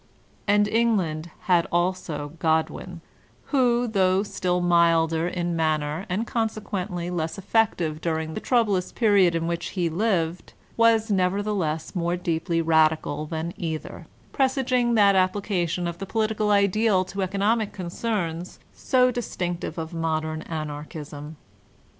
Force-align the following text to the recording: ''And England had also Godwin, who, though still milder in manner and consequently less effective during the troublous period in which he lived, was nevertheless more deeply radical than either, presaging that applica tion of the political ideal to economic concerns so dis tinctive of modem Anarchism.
''And 0.47 0.67
England 0.67 1.29
had 1.41 1.67
also 1.71 2.29
Godwin, 2.39 3.01
who, 3.53 3.85
though 3.85 4.23
still 4.23 4.59
milder 4.59 5.27
in 5.27 5.55
manner 5.55 6.07
and 6.09 6.25
consequently 6.25 7.11
less 7.11 7.37
effective 7.37 8.01
during 8.01 8.33
the 8.33 8.39
troublous 8.39 8.91
period 8.91 9.35
in 9.35 9.45
which 9.45 9.67
he 9.77 9.89
lived, 9.91 10.53
was 10.75 11.11
nevertheless 11.11 11.95
more 11.95 12.17
deeply 12.17 12.63
radical 12.63 13.27
than 13.27 13.53
either, 13.57 14.07
presaging 14.33 14.95
that 14.95 15.13
applica 15.13 15.69
tion 15.69 15.87
of 15.87 15.99
the 15.99 16.07
political 16.07 16.49
ideal 16.49 17.05
to 17.05 17.21
economic 17.21 17.71
concerns 17.71 18.57
so 18.73 19.11
dis 19.11 19.37
tinctive 19.37 19.77
of 19.77 19.93
modem 19.93 20.41
Anarchism. 20.47 21.37